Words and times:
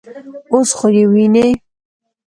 _اوس 0.53 0.69
خو 0.77 0.87
يې 0.97 1.05
وينې. 1.11 1.47